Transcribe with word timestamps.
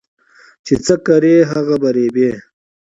چې 0.65 0.73
څه 0.85 0.95
کرې 1.05 1.35
هغه 1.51 1.75
به 1.81 1.89
ريبې 1.97 2.29